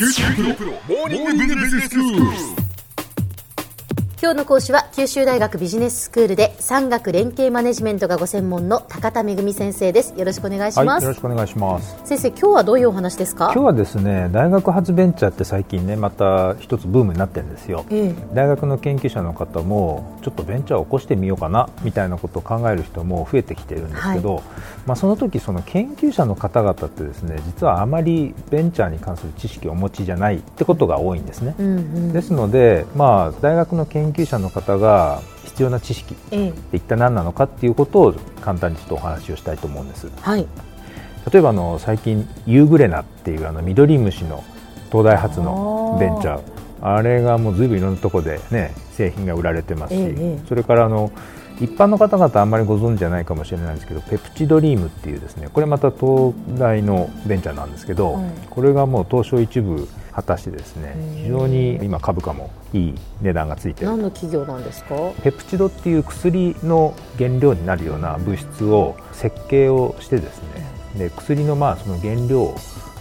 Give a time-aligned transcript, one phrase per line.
[0.00, 2.59] 九州大学モーニングビジネススクール
[4.22, 10.12] 今日の講師は九州大学ビジネススクールで産学連携マネジメントがご専門の高田恵先生です。
[10.14, 11.96] よろしくお願いします、はい、よろしくお願いします。
[12.04, 13.46] 先生今日はどういうお話ですか？
[13.54, 24.44] 今日はですね大学発ベンチャーって最近ねまた一つブームになってるんですよ、ええ、大学の研究者の方もちょっとベンチャーを起こしてみようかなみたいなことを考える人も増えてきてるんですけど、はい、
[24.84, 40.10] まあその時その研究者の方々ってですね実はあまりベンチャーに関する知識をお持ちじゃないってことが多いんですね、うんうん、ですのでまあ大学の研究者の方がが必要な知識って一体何なのかっていうことを簡単にちょっとお話をしたいと思うんです。
[40.20, 40.46] はい、
[41.32, 44.42] 例えばあの最近ユーグレナっていうあの緑虫の
[44.90, 46.60] 東大発のベンチャー。
[46.82, 51.12] あれがもうずいぶんいろんなところでね製品が売られてますし、ええ、それからあの
[51.60, 63.88] 一般の方々あんまりご存知じゃないかもしれないんですけどペプチドリームっていうですねこれまた東大のベンチャーなんですけど、はい、これがもう東証一部果たしてですね非常に今株価もいい値段がついてる。
[63.88, 64.94] 何の企業なんですか？
[65.22, 72.56] ペプチドっていう薬の原料になるような物質を設計をしてですねで薬のまあその原料を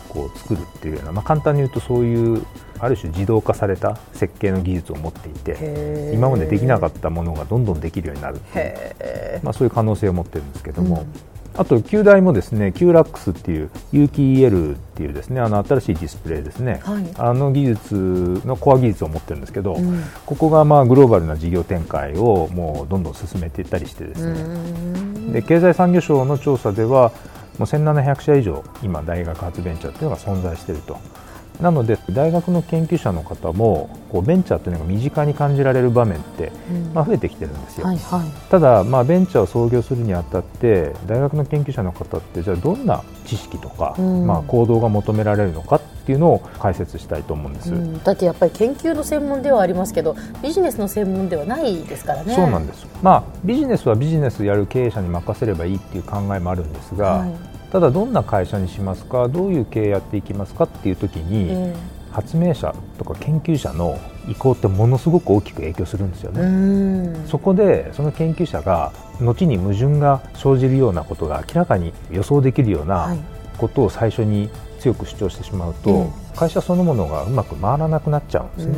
[0.09, 2.45] こう作るっていうような、まあ、簡単に言うとそういう
[2.80, 11.14] ある種自動化された設計の技術を持っていて今までできなかったものがどんどんできるようになるっていう、まあ、そういう可能性を持ってるんですけども、うん、
[11.55, 25.33] あと旧大もですね QLAX っていう有機 EL っていうですねあの新しいディスプレイですね、はい、あの技術のコア技術を持ってるんですけど、うん、ここがまあグローバルな事業展開をもうどんどん進めていったりしてですね。
[25.33, 27.11] で経済産業省の調査では
[27.58, 30.97] もう1700社以上今大学発ベンチャーっていうのが存在していると
[31.61, 36.52] なので大学の研究者の方もこうベンチャーというのが身近に感じられる場面って、
[36.93, 52.33] まあ、増えてきてるんですよ、はいはい、ただ、まあ、ベンチャーを創業するにあたって大学の研究者の方ってじゃあどんな知識とか、うん、まあ、行動が求められるのかっていうのを解説したいと思うんです、うん、だってやっぱり研究の専門ではありますけどビジネスの専門ではないですからね。
[52.35, 67.15] そうなんです、まあ、ビジネスはビジネスやる経営者に任せればいいっていう考えもあるんですが、はいただどんな会社にしますかどういう経営やっていきますかっていう時に、えー、発明者とか研究者の意向ってものすごく大きく影響するんですよね。
[67.27, 68.91] そこでその研究者が
[69.21, 73.15] 後に矛盾が生じるようなことが明らかに予想できるような
[73.57, 74.49] ことを最初に
[74.80, 78.75] 強く主張してしまうと、はい、会社そのものがうまく回らなくなっちゃうんですね。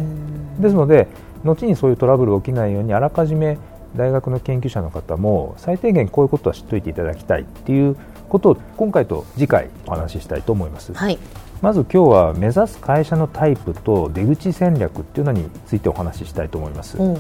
[0.59, 1.08] ですので
[1.44, 3.58] 後にそういうトラブル起きないようにあらかじめ
[3.96, 7.96] 大学の研究者の方も最低限こういうことは知っておいていただきたいっていう
[8.29, 11.18] ことを今回と次回お話ししたいと思います、はい、
[11.62, 17.18] まず今日は目指す会社のタイプと出口戦略っていうのについてお話ししたいと思います、うん、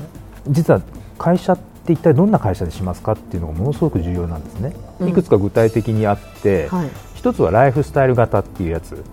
[0.47, 0.81] 実は
[1.17, 6.89] 会社って一体どんな会社にしますかっていうのがものすごく重要なんですね、うん、いくつか具体的にあって、はい
[7.21, 9.03] 一つはライフスタイル型っていうやつ、うん、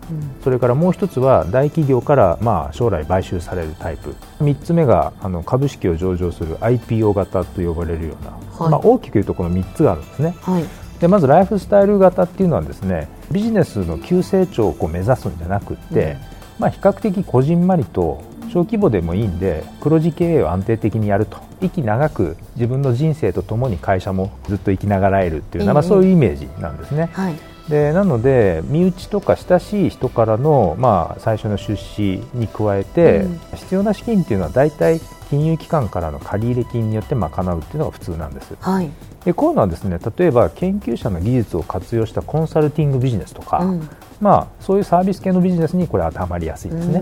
[0.42, 4.14] それからもう一つは大企業からまあ将来買収されるタイプ。
[4.40, 10.64] 3つ目があの株式を上場する IPO 型と呼ばれるような、はい、まあ、大きく言うとこの3つがあるんですね、はい、
[11.00, 16.16] でまずライフスタイル型っていうのはですねビジネスの急成長をこう目指すんじゃなくて、うん、
[16.60, 21.46] まあ、比較的こじんまりと小規模でもいいんで黒字経営を安定的にやると。
[21.60, 27.10] 息長く自分の人生とともに会社もずっと生きながらえるっていうのは、まあ、そういうイメージなんですね。
[27.12, 27.34] はい
[27.68, 38.90] でなので身内とか親しい人からの、まあ、最初の出資に加えて、うん、必要な資金っていうのは大体金融機関からの借入金によって賄うっていうのが普通なんです、はい、
[39.24, 43.88] でこういうのはですね例えば研究者の技術を活用したコンサルティングビジネスとか、うん、
[44.20, 47.00] まあ、そういうサービス系のビジネスにこれ当てはまりやすいですね。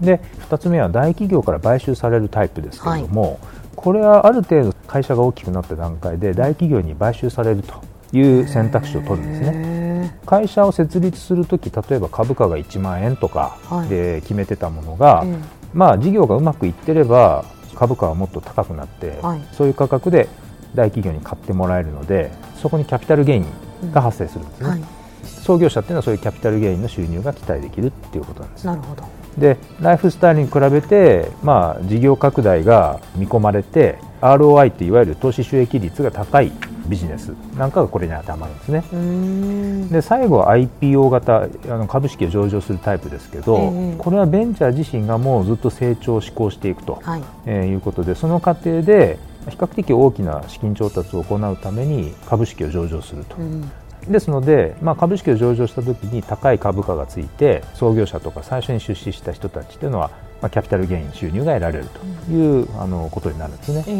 [0.00, 3.38] で2つ目は大企業から買収されるタイプですけれども、はい、
[3.76, 7.74] これはある程度会社が大きくなった段階で大企業に買収されると
[8.12, 9.80] いう選択肢を取るんですね。
[10.26, 15.28] 会社を設立するとき例えば株価が1万円とかで決めてたものが、はい、
[15.74, 17.44] まあ、事業がうまくいってれば
[17.74, 20.28] 株価はもっと高くなって、はい、そういう価格で
[20.74, 24.82] 大企業に買ってもらえるのでそこにキャピタルゲインが発生するんですね、うんはい、
[25.24, 28.66] 創業者っていうのはそういうキャピタルゲインの収入が期待できるっていうことなんです。
[28.66, 29.04] なるほど。
[29.38, 36.52] でライフスタイルに比べて、まあ、事業拡大が見込まれて ROI っていわゆる投資収益率が高い
[36.90, 39.90] ビジネスなんかがこれに当てはまるんですね。
[39.90, 53.36] で最後は IPO 型あの株式を上場するタイプですけど、えー、これはベンチャー自身がもうずっと成長を志向していくと、はいえー、いうことでその過程で比較的大きな資金調達を行うために株式を上場すると。
[53.36, 53.70] うん
[54.08, 60.10] ですので、まあ、株式を上場したときに高い株価がついて創業者とか最初に出資した人たちというのは
[60.40, 63.84] まあ、キャピタルゲイン収入が得られるという、あのことになるんですね。
[63.86, 63.90] え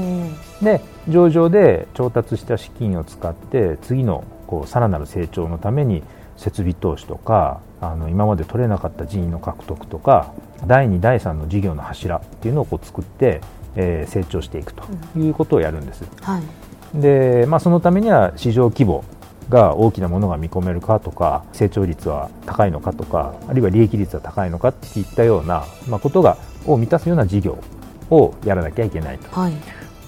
[0.61, 6.03] ー、で上場で調達した資金を使って次のこうさらなる成長のために
[6.37, 10.33] 設備投資とかあの今まで取れなかった人員の獲得とか
[10.67, 13.41] 第2第3の事業の柱っていうのをこう作って、
[13.77, 14.85] えー、成長していくと
[15.17, 16.43] いうことをやるんです、うん、はい、
[17.01, 19.05] でまあ、そのためには市場規模
[19.51, 27.59] が大きなものが見込めるかとか成長率は高いのかとかあるいは利益率は高いのかっていったような、まあ、ことがを満たすような事業
[28.11, 29.29] をやらなきゃいけないと。
[29.39, 29.53] はい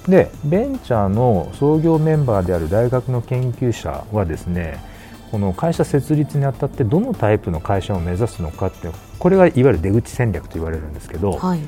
[0.09, 4.83] でベンチャーの創業メンバーである大学の研究者はですね
[5.31, 11.61] この会社設立にあたってどのタイプの会社を目指すのかってこれがいわゆる出口戦略と言われるんですけど、はい、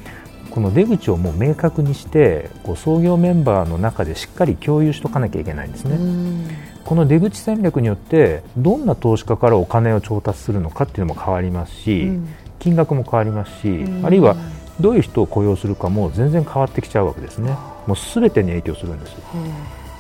[0.50, 5.96] この出口をもう明確にしてこう創業メンバーの中でしっかり共有しとかなきゃいけないんですね。
[6.84, 12.28] この出口戦略によってどんな投資家からお金を調達するのかっていうのも変わりますし、うん、
[12.58, 14.36] 金額も変わりますし、うん、あるいは
[14.80, 17.56] どういう人を雇用するかも全然変わってきちゃうわけですね。
[17.86, 19.16] もう全てに影響するんです、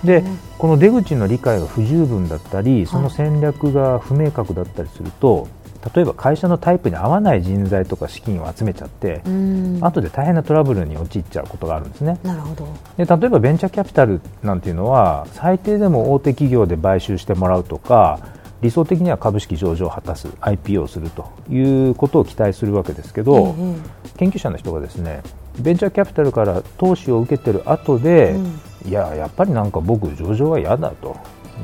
[0.04, 0.24] で
[0.58, 5.48] この出口の理解が不十分だったりその戦略が不明確だったりすると、
[5.94, 9.22] 例えば会社のタイプに合わない人材とか資金を集めちゃって
[9.80, 12.18] 後で大変なトラブルに陥っちゃうことがあるんですね。
[12.22, 12.66] なるほど。
[12.96, 18.20] で例えばベンチャーキャピタルなんていうのは最低でも大手企業で買収してもらうとか
[18.62, 21.60] 理想的には株式上場を果たす IPO をするとい
[21.90, 23.82] うことを期待するわけですけど、うんうん、
[24.16, 25.22] 研究者の人がですね
[25.58, 31.16] ベンチャーキャピタルから投資を受けてる後で、うん、いややっぱりなんか僕上場は嫌だと。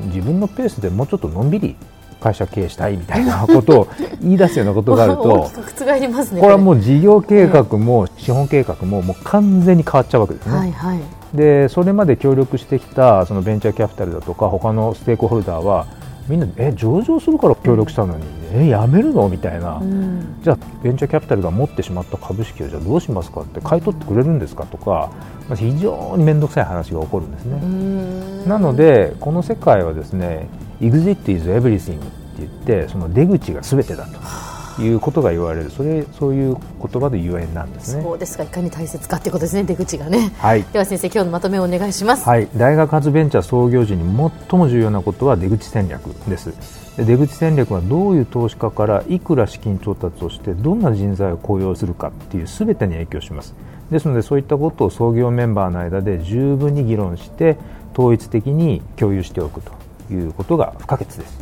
[0.05, 1.75] 自分のペースでもうちょっとのんびり
[2.21, 3.87] 会社経営したいみたいな ことを
[4.21, 5.49] 言い出すようなことがあると
[5.85, 6.39] 覆りますね。
[6.39, 10.57] これはもう事業計画も資本計画ももう完全に変わっちゃうわけですね。
[10.57, 10.99] はいはい、
[11.33, 15.85] でそれまで協力してきたそのベンチャーキャピタルだとか他のステークホルダーは
[16.27, 19.27] みんなえ上場するから協力したのに、えやめるの？
[19.27, 23.41] みたいな、うん、じゃあベンチャーキャピタルが持ってしまった株式をじゃあどうしますか？
[23.41, 24.65] って買い取ってくれるんですか？
[24.65, 25.09] とか、
[25.49, 28.47] まあ、非常に面倒くさい話が起こるんですね。
[28.47, 30.47] なのでこの世界はですね
[30.81, 34.51] Exit is everything って言ってその出口がすべてだと。
[34.79, 35.69] いうことが言われる。
[35.69, 38.03] それそういう言葉でゆえんなんですね。
[38.03, 38.43] そうですか。
[38.43, 44.03] いかに大切かということですね出口がね、はい、では先生今日のまとめをお願いします、はい、大学発ベンチャー創業時に
[44.49, 46.53] 最も重要なことは出口戦略です。
[46.97, 53.53] 出口戦略はどういう投資家からいくら資金調達をしてどんな人材を雇用するかっていうすべてに影響します。
[53.91, 57.57] ですのでそういったことを創業メンバーの間で十分に議論して
[57.93, 59.80] 統一的に共有しておくと
[60.13, 61.39] いうことが不可欠です。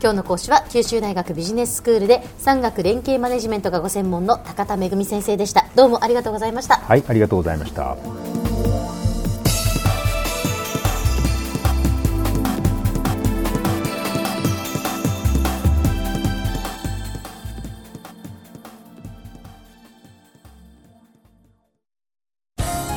[0.00, 5.66] 今日の講師は九州大学ビジネススクールで産学連携マネジメントがご専門の高田恵先生でした。
[5.74, 6.76] どうもありがとうございました。
[6.76, 7.96] はいありがとうございました